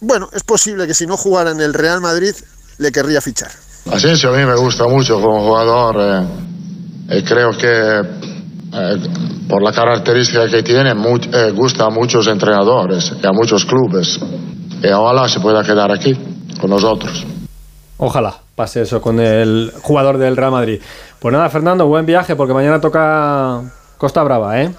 bueno, 0.00 0.30
es 0.32 0.42
posible 0.42 0.86
que 0.86 0.94
si 0.94 1.06
no 1.06 1.18
jugara 1.18 1.50
en 1.50 1.60
el 1.60 1.74
Real 1.74 2.00
Madrid 2.00 2.32
le 2.78 2.90
querría 2.90 3.20
fichar. 3.20 3.50
Asensio 3.92 4.30
a 4.30 4.38
mí 4.38 4.42
me 4.46 4.56
gusta 4.56 4.88
mucho 4.88 5.20
como 5.20 5.44
jugador 5.44 5.96
eh, 7.10 7.18
y 7.18 7.22
creo 7.22 7.50
que 7.50 8.00
eh, 8.72 8.96
por 9.46 9.62
la 9.62 9.70
característica 9.70 10.48
que 10.48 10.62
tiene 10.62 10.92
eh, 10.92 11.50
gusta 11.50 11.84
a 11.84 11.90
muchos 11.90 12.26
entrenadores 12.28 13.12
y 13.22 13.26
a 13.26 13.32
muchos 13.32 13.66
clubes 13.66 14.18
y 14.82 14.88
ojalá 14.88 15.28
se 15.28 15.40
pueda 15.40 15.62
quedar 15.62 15.92
aquí 15.92 16.18
con 16.58 16.70
nosotros. 16.70 17.22
Ojalá 17.98 18.34
pase 18.54 18.80
eso 18.80 19.02
con 19.02 19.20
el 19.20 19.74
jugador 19.82 20.16
del 20.16 20.38
Real 20.38 20.52
Madrid. 20.52 20.80
Pues 21.20 21.32
nada, 21.34 21.50
Fernando, 21.50 21.86
buen 21.86 22.06
viaje 22.06 22.34
porque 22.34 22.54
mañana 22.54 22.80
toca 22.80 23.60
Costa 23.98 24.22
Brava, 24.22 24.62
¿eh? 24.62 24.74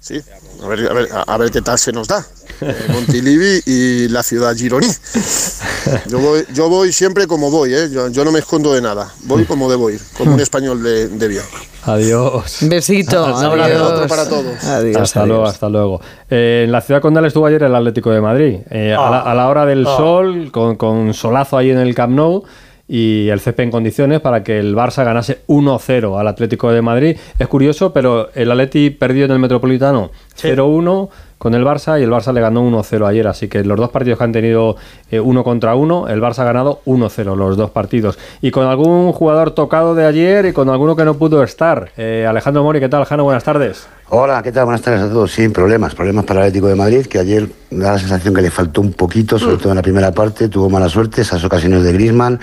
Sí, 0.00 0.20
a 0.62 0.68
ver, 0.68 0.90
a 0.90 0.94
ver, 0.94 1.08
a 1.26 1.36
ver 1.38 1.50
qué 1.50 1.62
tal 1.62 1.78
se 1.78 1.92
nos 1.92 2.08
da. 2.08 2.24
Eh, 2.60 2.74
Montilivi 2.92 3.60
y 3.66 4.08
la 4.08 4.22
ciudad 4.22 4.54
gironí. 4.56 4.86
Yo 6.08 6.18
voy, 6.18 6.44
yo 6.52 6.68
voy 6.68 6.92
siempre 6.92 7.26
como 7.26 7.50
voy, 7.50 7.72
¿eh? 7.72 7.88
yo, 7.90 8.24
no 8.24 8.30
me 8.30 8.40
escondo 8.40 8.74
de 8.74 8.82
nada. 8.82 9.10
Voy 9.24 9.44
como 9.44 9.70
debo 9.70 9.88
ir, 9.88 10.00
como 10.18 10.34
un 10.34 10.40
español 10.40 10.82
de, 10.82 11.08
de 11.08 11.28
bien. 11.28 11.42
Adiós. 11.84 12.58
Besito. 12.62 13.24
Adiós. 13.24 14.06
para 14.06 14.28
todos. 14.28 14.62
Adiós, 14.64 15.00
hasta 15.00 15.24
luego, 15.24 15.44
hasta 15.46 15.68
luego. 15.70 16.00
Eh, 16.28 16.64
en 16.66 16.72
la 16.72 16.82
ciudad 16.82 17.00
condal 17.00 17.24
estuvo 17.24 17.46
ayer 17.46 17.62
el 17.62 17.74
Atlético 17.74 18.10
de 18.10 18.20
Madrid. 18.20 18.58
Eh, 18.70 18.94
a, 18.98 19.34
la, 19.34 19.48
hora 19.48 19.64
del 19.64 19.86
ah. 19.86 19.96
sol, 19.96 20.50
con, 20.52 20.76
con 20.76 21.14
solazo 21.14 21.56
ahí 21.56 21.70
en 21.70 21.78
el 21.78 21.94
Camp 21.94 22.14
Nou 22.14 22.44
y 22.88 23.28
el 23.28 23.40
CP 23.40 23.64
en 23.64 23.70
condiciones 23.70 24.20
para 24.20 24.42
que 24.42 24.58
el 24.58 24.74
Barça 24.74 25.04
ganase 25.04 25.42
1-0 25.46 26.18
al 26.18 26.26
Atlético 26.26 26.72
de 26.72 26.80
Madrid. 26.80 27.16
Es 27.38 27.46
curioso, 27.46 27.92
pero 27.92 28.30
el 28.34 28.50
Atleti 28.50 28.90
perdió 28.90 29.26
en 29.26 29.32
el 29.32 29.38
Metropolitano 29.38 30.10
0-1 30.40 31.08
con 31.36 31.54
el 31.54 31.64
Barça 31.64 32.00
y 32.00 32.02
el 32.02 32.10
Barça 32.10 32.32
le 32.32 32.40
ganó 32.40 32.62
1-0 32.62 33.06
ayer. 33.06 33.26
Así 33.28 33.48
que 33.48 33.62
los 33.62 33.76
dos 33.76 33.90
partidos 33.90 34.18
que 34.18 34.24
han 34.24 34.32
tenido 34.32 34.76
eh, 35.10 35.20
uno 35.20 35.44
contra 35.44 35.74
uno, 35.74 36.08
el 36.08 36.20
Barça 36.20 36.40
ha 36.40 36.44
ganado 36.44 36.80
1-0 36.86 37.36
los 37.36 37.56
dos 37.56 37.70
partidos. 37.70 38.18
Y 38.40 38.50
con 38.50 38.66
algún 38.66 39.12
jugador 39.12 39.50
tocado 39.50 39.94
de 39.94 40.06
ayer 40.06 40.46
y 40.46 40.52
con 40.52 40.70
alguno 40.70 40.96
que 40.96 41.04
no 41.04 41.14
pudo 41.14 41.42
estar. 41.42 41.90
Eh, 41.96 42.26
Alejandro 42.28 42.62
Mori, 42.62 42.80
¿qué 42.80 42.88
tal, 42.88 43.04
Jano? 43.04 43.24
Buenas 43.24 43.44
tardes. 43.44 43.86
Hola, 44.10 44.42
¿qué 44.42 44.52
tal? 44.52 44.64
Buenas 44.64 44.80
tardes 44.80 45.02
a 45.02 45.08
todos. 45.10 45.32
Sin 45.32 45.52
problemas, 45.52 45.94
problemas 45.94 46.24
para 46.24 46.40
el 46.40 46.46
Atlético 46.46 46.68
de 46.68 46.76
Madrid, 46.76 47.04
que 47.04 47.18
ayer 47.18 47.46
da 47.70 47.92
la 47.92 47.98
sensación 47.98 48.32
que 48.32 48.40
le 48.40 48.50
faltó 48.50 48.80
un 48.80 48.94
poquito, 48.94 49.38
sobre 49.38 49.56
mm. 49.56 49.58
todo 49.58 49.68
en 49.72 49.76
la 49.76 49.82
primera 49.82 50.12
parte, 50.12 50.48
tuvo 50.48 50.70
mala 50.70 50.88
suerte, 50.88 51.20
esas 51.20 51.44
ocasiones 51.44 51.82
de 51.82 51.92
Grisman. 51.92 52.40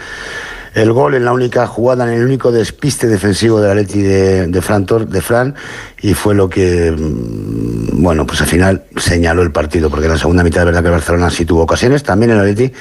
el 0.75 0.91
gol 0.91 1.15
en 1.15 1.25
la 1.25 1.33
única 1.33 1.65
jugada, 1.65 2.05
en 2.05 2.19
el 2.19 2.23
único 2.23 2.51
despiste 2.51 3.07
defensivo 3.07 3.59
de 3.59 3.67
la 3.69 3.73
Leti 3.73 3.99
de, 3.99 4.45
de, 4.45 4.61
Fran 4.61 4.85
de 4.85 5.21
Fran 5.21 5.55
y 6.01 6.13
fue 6.13 6.35
lo 6.35 6.47
que, 6.47 6.91
mm, 6.91 8.03
bueno, 8.03 8.27
pues 8.27 8.41
al 8.41 8.47
final 8.47 8.83
señaló 8.97 9.41
el 9.41 9.51
partido, 9.51 9.89
porque 9.89 10.05
en 10.05 10.11
la 10.11 10.19
segunda 10.19 10.43
mitad 10.43 10.61
de 10.61 10.65
verdad 10.65 10.83
que 10.83 10.89
Barcelona 10.89 11.31
sí 11.31 11.45
tuvo 11.45 11.63
ocasiones, 11.63 12.03
también 12.03 12.29
en 12.29 12.37
la 12.37 12.43
Leti, 12.43 12.71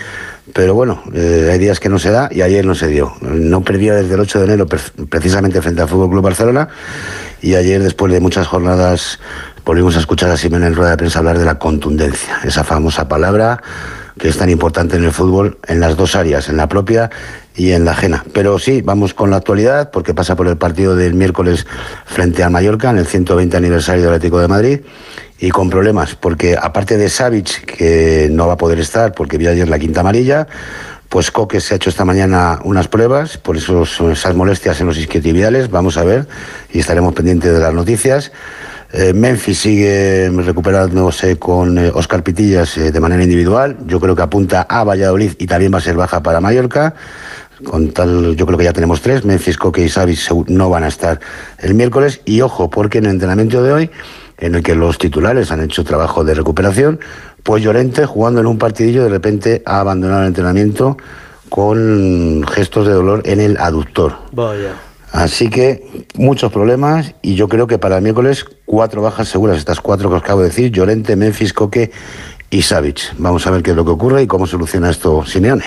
pero 0.52 0.74
bueno, 0.74 1.02
eh, 1.14 1.48
hay 1.50 1.58
días 1.58 1.80
que 1.80 1.88
no 1.88 1.98
se 1.98 2.10
da 2.10 2.28
y 2.30 2.42
ayer 2.42 2.66
no 2.66 2.74
se 2.74 2.88
dio. 2.88 3.14
No 3.22 3.62
perdía 3.62 3.94
desde 3.94 4.12
el 4.12 4.20
8 4.20 4.40
de 4.40 4.44
enero 4.44 4.66
precisamente 4.66 5.62
frente 5.62 5.80
al 5.80 5.88
Fútbol 5.88 6.10
Club 6.10 6.22
Barcelona 6.22 6.68
y 7.44 7.56
ayer 7.56 7.82
después 7.82 8.10
de 8.10 8.20
muchas 8.20 8.46
jornadas 8.46 9.18
volvimos 9.66 9.96
a 9.96 10.00
escuchar 10.00 10.30
a 10.30 10.36
Simón 10.38 10.64
en 10.64 10.74
rueda 10.74 10.92
de 10.92 10.96
prensa 10.96 11.18
hablar 11.18 11.38
de 11.38 11.44
la 11.44 11.58
contundencia, 11.58 12.38
esa 12.42 12.64
famosa 12.64 13.06
palabra 13.06 13.62
que 14.18 14.28
es 14.28 14.38
tan 14.38 14.48
importante 14.48 14.96
en 14.96 15.04
el 15.04 15.12
fútbol 15.12 15.58
en 15.66 15.78
las 15.78 15.94
dos 15.94 16.16
áreas, 16.16 16.48
en 16.48 16.56
la 16.56 16.68
propia 16.68 17.10
y 17.54 17.72
en 17.72 17.84
la 17.84 17.90
ajena. 17.90 18.24
Pero 18.32 18.58
sí, 18.58 18.80
vamos 18.80 19.12
con 19.12 19.30
la 19.30 19.36
actualidad 19.36 19.90
porque 19.90 20.14
pasa 20.14 20.36
por 20.36 20.48
el 20.48 20.56
partido 20.56 20.96
del 20.96 21.12
miércoles 21.12 21.66
frente 22.06 22.42
a 22.42 22.48
Mallorca 22.48 22.88
en 22.88 22.96
el 22.96 23.06
120 23.06 23.54
aniversario 23.58 24.04
del 24.04 24.14
Atlético 24.14 24.40
de 24.40 24.48
Madrid 24.48 24.80
y 25.38 25.50
con 25.50 25.68
problemas 25.68 26.14
porque 26.14 26.56
aparte 26.58 26.96
de 26.96 27.10
Savic 27.10 27.66
que 27.66 28.28
no 28.30 28.46
va 28.46 28.54
a 28.54 28.56
poder 28.56 28.78
estar 28.78 29.12
porque 29.12 29.36
vio 29.36 29.50
ayer 29.50 29.68
la 29.68 29.78
quinta 29.78 30.00
amarilla, 30.00 30.46
pues 31.14 31.30
Coque 31.30 31.60
se 31.60 31.74
ha 31.74 31.76
hecho 31.76 31.90
esta 31.90 32.04
mañana 32.04 32.58
unas 32.64 32.88
pruebas, 32.88 33.38
por 33.38 33.56
eso 33.56 33.84
esas 34.10 34.34
molestias 34.34 34.80
en 34.80 34.88
los 34.88 34.98
isquiotibiales, 34.98 35.70
vamos 35.70 35.96
a 35.96 36.02
ver 36.02 36.26
y 36.72 36.80
estaremos 36.80 37.14
pendientes 37.14 37.54
de 37.54 37.60
las 37.60 37.72
noticias. 37.72 38.32
Eh, 38.92 39.12
Memphis 39.12 39.60
sigue 39.60 40.28
recuperándose 40.28 41.36
con 41.36 41.78
Oscar 41.78 42.18
eh, 42.18 42.22
Pitillas 42.24 42.76
eh, 42.78 42.90
de 42.90 42.98
manera 42.98 43.22
individual. 43.22 43.76
Yo 43.86 44.00
creo 44.00 44.16
que 44.16 44.22
apunta 44.22 44.62
a 44.62 44.82
Valladolid 44.82 45.34
y 45.38 45.46
también 45.46 45.72
va 45.72 45.78
a 45.78 45.82
ser 45.82 45.94
baja 45.94 46.20
para 46.20 46.40
Mallorca. 46.40 46.94
Con 47.62 47.90
tal, 47.90 48.34
yo 48.36 48.46
creo 48.46 48.58
que 48.58 48.64
ya 48.64 48.72
tenemos 48.72 49.00
tres. 49.00 49.24
Memphis, 49.24 49.56
Coque 49.56 49.84
y 49.84 49.88
Savis 49.88 50.28
no 50.48 50.70
van 50.70 50.84
a 50.84 50.88
estar 50.88 51.20
el 51.58 51.74
miércoles. 51.74 52.20
Y 52.24 52.40
ojo, 52.40 52.70
porque 52.70 52.98
en 52.98 53.06
el 53.06 53.12
entrenamiento 53.12 53.62
de 53.62 53.72
hoy, 53.72 53.90
en 54.38 54.56
el 54.56 54.62
que 54.62 54.74
los 54.74 54.98
titulares 54.98 55.52
han 55.52 55.62
hecho 55.62 55.84
trabajo 55.84 56.24
de 56.24 56.34
recuperación, 56.34 56.98
pues 57.42 57.62
Llorente, 57.62 58.06
jugando 58.06 58.40
en 58.40 58.46
un 58.46 58.58
partidillo, 58.58 59.04
de 59.04 59.10
repente 59.10 59.62
ha 59.66 59.80
abandonado 59.80 60.22
el 60.22 60.28
entrenamiento 60.28 60.96
con 61.48 62.44
gestos 62.48 62.86
de 62.86 62.92
dolor 62.92 63.22
en 63.24 63.40
el 63.40 63.56
aductor. 63.58 64.16
Vaya. 64.32 64.74
Así 65.12 65.48
que 65.48 66.06
muchos 66.16 66.50
problemas 66.50 67.14
y 67.22 67.36
yo 67.36 67.48
creo 67.48 67.68
que 67.68 67.78
para 67.78 67.98
el 67.98 68.02
miércoles 68.02 68.44
cuatro 68.64 69.00
bajas 69.00 69.28
seguras, 69.28 69.58
estas 69.58 69.80
cuatro 69.80 70.08
que 70.08 70.16
os 70.16 70.22
acabo 70.22 70.40
de 70.40 70.48
decir, 70.48 70.72
Llorente, 70.72 71.14
Memphis, 71.14 71.52
Coque 71.52 71.92
y 72.50 72.62
Savic. 72.62 73.14
Vamos 73.18 73.46
a 73.46 73.52
ver 73.52 73.62
qué 73.62 73.70
es 73.70 73.76
lo 73.76 73.84
que 73.84 73.92
ocurre 73.92 74.22
y 74.22 74.26
cómo 74.26 74.48
soluciona 74.48 74.90
esto 74.90 75.24
Simeone. 75.24 75.64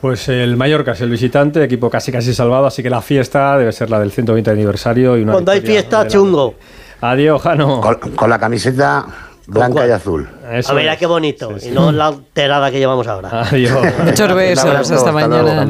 Pues 0.00 0.28
el 0.28 0.56
Mallorca 0.56 0.92
es 0.92 1.00
el 1.00 1.10
visitante, 1.10 1.62
equipo 1.64 1.88
casi 1.88 2.12
casi 2.12 2.34
salvado, 2.34 2.66
así 2.66 2.82
que 2.82 2.90
la 2.90 3.00
fiesta 3.00 3.56
debe 3.56 3.72
ser 3.72 3.90
la 3.90 3.98
del 3.98 4.12
120 4.12 4.50
aniversario. 4.50 5.16
Y 5.16 5.22
una 5.22 5.32
Cuando 5.32 5.52
hay 5.52 5.60
fiesta, 5.60 6.06
chungo. 6.06 6.54
Adiós, 7.00 7.42
Jano. 7.42 7.80
con 8.14 8.30
la 8.30 8.38
camiseta 8.38 9.06
Blanca 9.48 9.86
y 9.86 9.90
azul. 9.90 10.28
a 10.44 10.72
ver, 10.72 10.98
qué 10.98 11.06
bonito. 11.06 11.52
Y 11.64 11.70
no 11.70 11.92
la 11.92 12.08
alterada 12.08 12.70
que 12.70 12.78
llevamos 12.78 13.06
ahora. 13.06 13.42
Adiós. 13.42 13.78
Muchos 14.04 14.34
besos. 14.34 14.90
Hasta 14.90 15.12
mañana. 15.12 15.66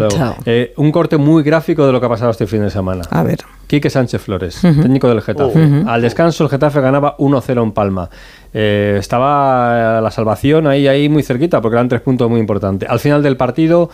Eh, 0.47 0.73
un 0.77 0.91
corte 0.91 1.19
muy 1.19 1.43
gráfico 1.43 1.87
de 1.87 1.93
lo 1.93 2.01
que 2.01 2.07
ha 2.07 2.09
pasado 2.09 2.31
este 2.31 2.47
fin 2.47 2.63
de 2.63 2.71
semana. 2.71 3.03
A 3.11 3.23
ver. 3.23 3.41
Quique 3.67 3.91
Sánchez 3.91 4.23
Flores, 4.23 4.61
técnico 4.61 5.09
del 5.09 5.21
Getafe. 5.21 5.83
Al 5.87 6.01
descanso, 6.01 6.45
el 6.45 6.51
Getafe 6.51 6.81
ganaba 6.81 7.17
1-0 7.19 7.63
en 7.65 7.73
Palma. 7.73 8.09
Eh, 8.55 8.97
estaba 8.99 10.01
la 10.01 10.11
salvación 10.13 10.69
ahí, 10.69 10.87
ahí 10.87 11.09
muy 11.09 11.25
cerquita, 11.25 11.61
porque 11.61 11.75
eran 11.75 11.89
tres 11.89 12.01
puntos 12.01 12.31
muy 12.31 12.39
importantes. 12.39 12.89
Al 12.89 13.01
final 13.01 13.25
del 13.25 13.37
partido, 13.37 13.91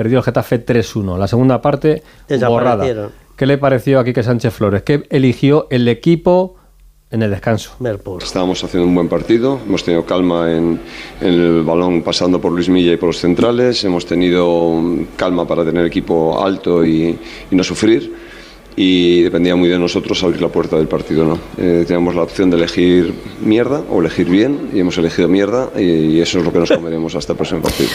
perdió 0.00 0.16
el 0.16 0.24
Getafe 0.24 0.64
3-1. 0.64 1.18
La 1.18 1.28
segunda 1.28 1.60
parte, 1.60 2.02
borrada. 2.48 3.10
¿Qué 3.36 3.44
le 3.44 3.58
pareció 3.58 4.00
a 4.00 4.04
Quique 4.04 4.22
Sánchez 4.22 4.54
Flores? 4.54 4.82
¿Qué 4.82 5.02
eligió 5.10 5.66
el 5.68 5.86
equipo? 5.88 6.56
en 7.10 7.22
el 7.22 7.30
descanso. 7.30 7.72
Estábamos 8.22 8.62
haciendo 8.64 8.88
un 8.88 8.94
buen 8.94 9.08
partido, 9.08 9.58
hemos 9.66 9.82
tenido 9.84 10.06
calma 10.06 10.50
en, 10.52 10.80
el 11.20 11.64
balón 11.64 12.02
pasando 12.02 12.40
por 12.40 12.52
Luis 12.52 12.68
Milla 12.68 12.92
y 12.92 12.96
por 12.96 13.08
los 13.08 13.18
centrales, 13.18 13.84
hemos 13.84 14.06
tenido 14.06 14.80
calma 15.16 15.46
para 15.46 15.64
tener 15.64 15.84
equipo 15.84 16.42
alto 16.42 16.86
y, 16.86 17.18
no 17.50 17.64
sufrir 17.64 18.14
y 18.76 19.22
dependía 19.22 19.56
muy 19.56 19.68
de 19.68 19.78
nosotros 19.78 20.22
abrir 20.22 20.40
la 20.40 20.48
puerta 20.48 20.76
del 20.76 20.86
partido. 20.86 21.24
¿no? 21.24 21.38
Eh, 21.58 21.84
teníamos 21.86 22.14
la 22.14 22.22
opción 22.22 22.48
de 22.48 22.56
elegir 22.56 23.12
mierda 23.40 23.82
o 23.90 24.00
elegir 24.00 24.30
bien 24.30 24.70
y 24.72 24.78
hemos 24.78 24.96
elegido 24.96 25.28
mierda 25.28 25.68
y, 25.76 26.20
eso 26.20 26.38
es 26.38 26.44
lo 26.44 26.52
que 26.52 26.60
nos 26.60 26.70
comeremos 26.70 27.16
hasta 27.16 27.32
el 27.32 27.36
próximo 27.36 27.60
partido. 27.60 27.90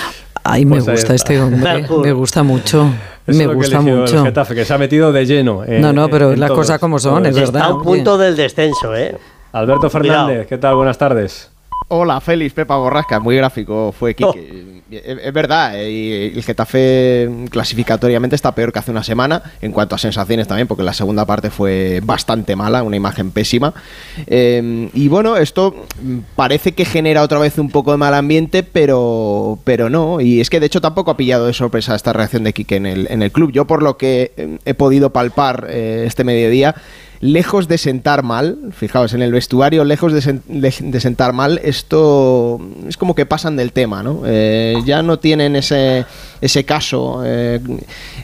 Ay, 0.48 0.64
me 0.64 0.76
pues 0.76 1.00
gusta 1.00 1.16
este 1.16 1.42
hombre, 1.42 1.88
me 2.04 2.12
gusta 2.12 2.44
mucho. 2.44 2.88
me 3.26 3.48
gusta 3.48 3.82
mucho. 3.82 4.20
El 4.20 4.26
Getafe, 4.26 4.54
que 4.54 4.64
se 4.64 4.74
ha 4.76 4.78
metido 4.78 5.12
de 5.12 5.26
lleno. 5.26 5.64
no, 5.68 5.92
no, 5.92 6.08
pero 6.08 6.36
las 6.36 6.52
cosas 6.52 6.80
como 6.80 7.00
son, 7.00 7.26
es 7.26 7.34
verdad. 7.34 7.62
Está 7.62 7.66
a 7.66 7.74
un 7.74 7.84
punto 7.84 8.18
del 8.18 8.36
descenso, 8.36 8.96
¿eh? 8.96 9.18
Alberto 9.52 9.90
Fernández, 9.90 10.46
¿qué 10.48 10.58
tal? 10.58 10.76
Buenas 10.76 10.98
tardes. 10.98 11.50
Hola, 11.88 12.20
Félix, 12.20 12.54
Pepa 12.54 12.78
Borrasca, 12.78 13.20
muy 13.20 13.36
gráfico 13.36 13.94
fue 13.98 14.16
Kike. 14.16 14.26
Oh. 14.28 14.76
Es, 14.90 15.34
verdad, 15.34 15.74
eh, 15.76 16.32
el 16.34 16.44
Getafe 16.44 17.30
clasificatoriamente 17.52 18.36
está 18.36 18.56
peor 18.56 18.72
que 18.72 18.80
hace 18.80 18.90
una 18.92 19.04
semana, 19.04 19.42
en 19.62 19.72
cuanto 19.72 19.94
a 19.94 19.98
sensaciones 20.00 20.48
también, 20.48 20.68
porque 20.68 20.84
la 20.84 20.94
segunda 20.94 21.26
parte 21.26 21.52
fue 21.52 22.02
bastante 22.04 22.56
mala, 22.56 22.82
una 22.82 22.96
imagen 22.96 23.30
pésima. 23.30 23.74
Em, 24.26 24.90
y 24.94 25.08
bueno, 25.10 25.38
esto 25.38 25.86
parece 26.36 26.72
que 26.72 26.86
genera 26.86 27.22
otra 27.22 27.38
vez 27.38 27.58
un 27.60 27.70
poco 27.70 27.92
de 27.92 27.98
mal 27.98 28.16
ambiente, 28.16 28.64
pero, 28.64 29.60
pero 29.64 29.90
no. 29.90 30.22
Y 30.22 30.42
es 30.42 30.50
que 30.50 30.60
de 30.60 30.66
hecho 30.68 30.82
tampoco 30.82 31.12
ha 31.12 31.18
pillado 31.18 31.46
de 31.46 31.54
sorpresa 31.54 31.96
esta 31.96 32.14
reacción 32.14 32.44
de 32.44 32.54
Kike 32.54 32.76
en 32.78 32.86
el, 32.86 33.08
en 33.12 33.22
el 33.22 33.32
club. 33.32 33.52
Yo 33.52 33.66
por 33.66 33.84
lo 33.84 33.98
que 33.98 34.34
em, 34.38 34.58
he 34.66 34.74
podido 34.74 35.12
palpar 35.12 35.68
eh, 35.70 36.04
este 36.08 36.24
mediodía, 36.24 36.76
lejos 37.20 37.68
de 37.68 37.78
sentar 37.78 38.24
mal, 38.24 38.58
fijaos, 38.72 39.14
en 39.14 39.22
el 39.22 39.32
vestuario, 39.32 39.84
lejos 39.84 40.14
de, 40.14 41.00
sentar 41.00 41.34
mal, 41.34 41.60
esto 41.64 42.60
es 42.88 42.98
como 42.98 43.16
que 43.16 43.26
pasan 43.26 43.56
del 43.56 43.72
tema, 43.72 44.04
¿no? 44.04 44.22
Eh, 44.26 44.76
ya 44.86 45.02
no 45.02 45.20
tienen 45.20 45.56
ese, 45.56 46.06
ese 46.42 46.64
caso 46.64 47.22
eh, 47.26 47.60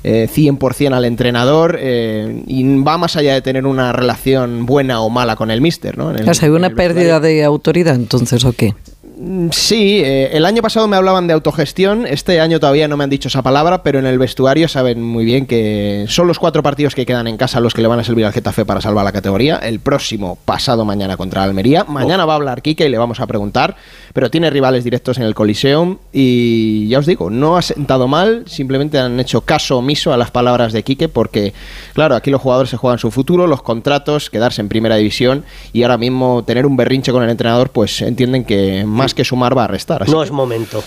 100% 0.04 0.82
eh, 0.82 0.88
al 0.94 1.06
entrenador 1.06 1.78
eh, 1.80 2.44
y 2.48 2.82
va 2.82 2.98
más 2.98 3.16
allá 3.16 3.34
de 3.34 3.42
tener 3.42 3.66
una 3.66 3.94
relación 3.94 4.66
buena 4.66 5.02
o 5.02 5.10
mala 5.10 5.36
con 5.36 5.52
el 5.52 5.62
mister, 5.62 5.98
¿no? 5.98 6.10
¿hay 6.10 6.50
una 6.50 6.70
pérdida 6.72 7.20
de 7.20 7.44
autoridad 7.44 7.96
entonces 7.96 8.44
o 8.46 8.54
qué? 8.54 8.74
Mm, 9.24 9.50
sí, 9.52 10.02
eh, 10.04 10.32
el 10.34 10.46
año 10.48 10.64
pasado 10.64 10.88
me 10.88 10.98
hablaban 10.98 11.28
de 11.28 11.34
autogestión, 11.34 12.08
este 12.08 12.42
año 12.42 12.60
todavía 12.60 12.88
no 12.88 12.98
me 12.98 13.04
han 13.04 13.10
dicho 13.12 13.28
esa 13.28 13.44
palabra, 13.44 13.84
pero 13.84 14.00
en 14.00 14.08
el 14.08 14.18
vestuario 14.18 14.68
saben 14.68 15.04
muy 15.04 15.26
bien 15.26 15.46
que 15.46 16.06
son 16.08 16.28
los 16.28 16.40
cuatro 16.40 16.64
partidos 16.64 16.96
que 16.96 17.06
quedan 17.06 17.28
en 17.28 17.38
casa 17.38 17.60
los 17.60 17.76
que 17.76 17.84
le 17.84 17.88
van 17.88 18.00
a 18.00 18.04
servir 18.04 18.26
al 18.26 18.34
Getafe 18.34 18.66
para 18.66 18.82
salvar 18.82 19.06
la 19.06 19.12
categoría. 19.12 19.58
El 19.58 19.80
próximo, 19.80 20.40
pasado 20.44 20.86
mañana 20.86 21.18
contra 21.18 21.44
Almería. 21.44 21.84
Mañana 21.84 22.26
va 22.26 22.34
a 22.34 22.36
hablar 22.38 22.64
Kike 22.64 22.88
y 22.88 22.90
le 22.90 22.98
vamos 22.98 23.20
a 23.20 23.28
preguntar, 23.28 23.76
pero 24.14 24.32
tiene 24.32 24.50
rivales 24.50 24.84
directos 24.84 25.20
en 25.20 25.24
el 25.26 25.36
Coliseum 25.36 26.00
y 26.12 26.88
ya 26.88 26.98
os 26.98 27.06
digo, 27.06 27.30
no 27.30 27.58
ha 27.58 27.62
sentado 27.62 28.08
mal, 28.08 28.46
simplemente 28.48 28.98
han 28.98 29.20
hecho 29.20 29.42
caso 29.42 29.78
omiso 29.78 30.12
a 30.14 30.18
las 30.18 30.32
palabras 30.32 30.74
de 30.74 30.82
Quique 30.82 31.10
porque, 31.10 31.54
claro, 31.94 32.16
aquí 32.16 32.32
los 32.32 32.42
jugadores 32.42 32.72
se 32.72 32.78
juegan 32.78 32.98
su 32.98 33.12
futuro, 33.12 33.46
los 33.46 33.62
contratos, 33.62 34.32
quedarse 34.32 34.62
en 34.62 34.70
primera 34.70 34.96
división 34.96 35.46
y 35.74 35.84
ahora 35.84 36.00
mismo 36.00 36.44
tener 36.44 36.66
un 36.66 36.76
berrinche 36.76 37.12
con 37.12 37.22
el 37.22 37.30
entrenador, 37.30 37.70
pues 37.70 38.02
entienden 38.02 38.46
que 38.46 38.84
más 38.84 39.11
que 39.14 39.26
sumar 39.26 39.58
va 39.58 39.66
a 39.66 39.68
restar. 39.68 40.08
no 40.10 40.24
es 40.24 40.32
momento. 40.32 40.84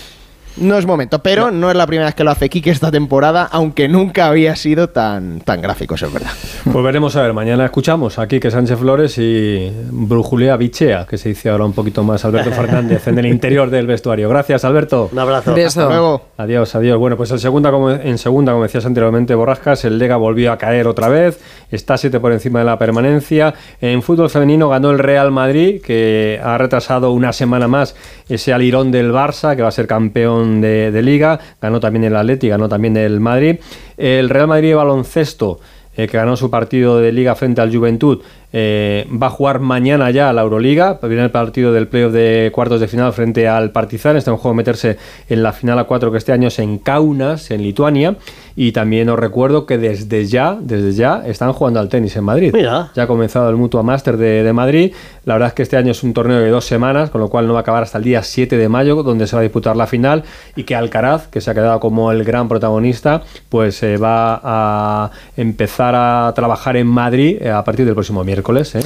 No 0.57 0.77
es 0.77 0.85
momento, 0.85 1.19
pero 1.19 1.51
no. 1.51 1.69
es 1.69 1.75
la 1.75 1.85
primera 1.85 2.05
vez 2.05 2.15
que 2.15 2.23
lo 2.23 2.31
hace 2.31 2.49
Kike 2.49 2.69
esta 2.69 2.89
temporada, 2.89 3.47
aunque 3.51 3.89
nunca 3.89 4.27
había 4.27 4.55
sido 4.55 4.87
tan, 4.87 5.41
tan 5.41 5.61
gráfico, 5.61 5.95
eso 5.95 6.05
es 6.05 6.13
verdad. 6.13 6.31
Pues 6.71 6.83
veremos 6.83 7.15
a 7.15 7.21
ver, 7.21 7.31
mañana 7.31 7.65
escuchamos 7.65 8.17
a 8.17 8.27
Quique 8.27 8.49
Sánchez 8.49 8.79
Flores 8.79 9.17
y 9.19 9.71
Brujulea 9.91 10.57
Bichea, 10.57 11.05
que 11.05 11.17
se 11.17 11.29
dice 11.29 11.49
ahora 11.49 11.63
un 11.63 11.73
poquito 11.73 12.03
más 12.03 12.25
Alberto 12.25 12.51
Fernández 12.55 13.07
en 13.07 13.19
el 13.19 13.27
interior 13.27 13.69
del 13.69 13.85
vestuario. 13.85 14.27
Gracias, 14.29 14.65
Alberto. 14.65 15.09
Un 15.11 15.19
abrazo. 15.19 15.53
Hasta 15.55 15.85
luego. 15.87 16.23
Adiós, 16.37 16.73
adiós. 16.73 16.97
Bueno, 16.97 17.17
pues 17.17 17.29
en 17.29 17.39
segunda, 17.39 17.69
como, 17.69 17.91
en 17.91 18.17
segunda, 18.17 18.51
como 18.51 18.63
decías 18.63 18.85
anteriormente, 18.85 19.35
Borrascas, 19.35 19.85
el 19.85 19.99
Lega 19.99 20.17
volvió 20.17 20.51
a 20.51 20.57
caer 20.57 20.87
otra 20.87 21.07
vez, 21.07 21.39
está 21.69 21.97
siete 21.97 22.19
por 22.19 22.31
encima 22.31 22.59
de 22.59 22.65
la 22.65 22.79
permanencia. 22.79 23.53
En 23.79 24.01
fútbol 24.01 24.31
femenino 24.31 24.67
ganó 24.67 24.89
el 24.89 24.99
Real 24.99 25.31
Madrid, 25.31 25.81
que 25.81 26.41
ha 26.43 26.57
retrasado 26.57 27.11
una 27.11 27.31
semana 27.31 27.67
más 27.67 27.95
ese 28.27 28.53
alirón 28.53 28.91
del 28.91 29.11
Barça, 29.11 29.55
que 29.55 29.61
va 29.61 29.67
a 29.67 29.71
ser 29.71 29.85
campeón 29.85 30.61
de, 30.61 31.01
Liga, 31.03 31.39
ganó 31.61 31.79
también 31.79 32.05
el 32.05 32.15
Atleti, 32.15 32.49
ganó 32.49 32.67
también 32.67 32.97
el 32.97 33.19
Madrid. 33.19 33.57
El 33.97 34.29
Real 34.29 34.47
Madrid 34.47 34.69
de 34.69 34.75
baloncesto, 34.75 35.59
que 35.95 36.17
ganó 36.17 36.35
su 36.35 36.49
partido 36.49 36.99
de 36.99 37.11
Liga 37.11 37.35
frente 37.35 37.61
al 37.61 37.75
Juventud, 37.75 38.21
eh, 38.51 39.07
va 39.11 39.27
a 39.27 39.29
jugar 39.29 39.59
mañana 39.59 40.11
ya 40.11 40.29
a 40.29 40.33
la 40.33 40.41
Euroliga, 40.41 40.99
viene 41.03 41.23
el 41.23 41.31
partido 41.31 41.73
del 41.73 41.87
playoff 41.87 42.13
de 42.13 42.51
cuartos 42.53 42.79
de 42.79 42.87
final 42.87 43.11
frente 43.13 43.47
al 43.47 43.71
Partizan, 43.71 44.17
está 44.17 44.31
en 44.31 44.37
juego 44.37 44.55
meterse 44.55 44.97
en 45.27 45.43
la 45.43 45.51
final 45.53 45.79
a 45.79 45.83
cuatro 45.85 46.11
que 46.11 46.17
este 46.17 46.31
año 46.31 46.47
es 46.47 46.59
en 46.59 46.77
Kaunas, 46.77 47.51
en 47.51 47.63
Lituania, 47.63 48.15
Y 48.55 48.71
también 48.71 49.09
os 49.09 49.19
recuerdo 49.19 49.65
que 49.65 49.77
desde 49.77 50.25
ya, 50.25 50.57
desde 50.59 50.93
ya, 50.93 51.23
están 51.25 51.51
jugando 51.53 51.79
al 51.79 51.89
tenis 51.89 52.15
en 52.15 52.23
Madrid. 52.23 52.51
Mira. 52.53 52.91
Ya 52.95 53.03
ha 53.03 53.07
comenzado 53.07 53.49
el 53.49 53.57
Mutua 53.57 53.83
Master 53.83 54.17
de, 54.17 54.43
de 54.43 54.53
Madrid. 54.53 54.93
La 55.25 55.33
verdad 55.33 55.49
es 55.49 55.53
que 55.53 55.63
este 55.63 55.75
año 55.75 55.91
es 55.91 56.03
un 56.03 56.13
torneo 56.13 56.39
de 56.39 56.49
dos 56.49 56.65
semanas, 56.65 57.09
con 57.09 57.19
lo 57.19 57.29
cual 57.29 57.47
no 57.47 57.53
va 57.53 57.59
a 57.59 57.61
acabar 57.61 57.83
hasta 57.83 57.97
el 57.97 58.03
día 58.03 58.23
7 58.23 58.57
de 58.57 58.69
mayo, 58.69 59.03
donde 59.03 59.27
se 59.27 59.35
va 59.35 59.41
a 59.41 59.43
disputar 59.43 59.75
la 59.75 59.87
final. 59.87 60.23
Y 60.55 60.63
que 60.63 60.75
Alcaraz, 60.75 61.27
que 61.27 61.41
se 61.41 61.51
ha 61.51 61.53
quedado 61.53 61.79
como 61.79 62.11
el 62.11 62.23
gran 62.23 62.47
protagonista, 62.47 63.23
pues 63.49 63.81
eh, 63.83 63.97
va 63.97 64.39
a 64.43 65.11
empezar 65.35 65.95
a 65.95 66.31
trabajar 66.35 66.77
en 66.77 66.87
Madrid 66.87 67.37
eh, 67.41 67.51
a 67.51 67.63
partir 67.63 67.85
del 67.85 67.93
próximo 67.93 68.23
miércoles. 68.23 68.75
¿eh? 68.75 68.83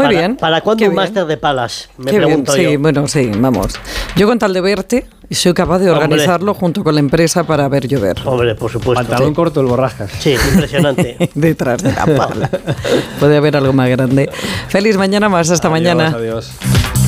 Muy 0.00 0.06
¿Para, 0.14 0.18
bien. 0.18 0.36
¿Para 0.36 0.60
cuándo 0.62 0.78
Qué 0.82 0.88
un 0.88 0.94
bien. 0.94 1.02
máster 1.04 1.26
de 1.26 1.36
palas? 1.36 1.88
Me 1.98 2.06
Qué 2.06 2.10
bien, 2.18 2.22
pregunto 2.28 2.52
sí, 2.52 2.62
yo. 2.72 2.78
bueno, 2.78 3.06
sí, 3.08 3.30
vamos. 3.36 3.74
Yo 4.16 4.26
con 4.26 4.38
tal 4.38 4.52
de 4.54 4.60
verte, 4.60 5.06
soy 5.30 5.52
capaz 5.54 5.78
de 5.80 5.90
Hombre. 5.90 6.04
organizarlo 6.04 6.54
junto 6.54 6.82
con 6.82 6.94
la 6.94 7.00
empresa 7.00 7.44
para 7.44 7.68
ver 7.68 7.86
llover. 7.86 8.16
Hombre, 8.24 8.54
por 8.54 8.70
supuesto. 8.70 9.04
Pantalón 9.06 9.34
corto, 9.34 9.60
el 9.60 9.66
borrascas. 9.66 10.10
Sí, 10.18 10.34
impresionante. 10.52 11.30
Detrás 11.34 11.82
de 11.82 11.92
la 11.92 12.06
pala. 12.06 12.50
Puede 13.20 13.36
haber 13.36 13.56
algo 13.56 13.72
más 13.72 13.88
grande. 13.90 14.30
Feliz 14.68 14.96
mañana 14.96 15.28
más. 15.28 15.50
Hasta 15.50 15.68
mañana. 15.68 16.08
Adiós, 16.08 16.20
adiós. 16.20 16.99